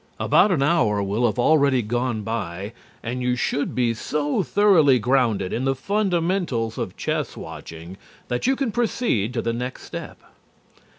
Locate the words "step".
9.83-10.19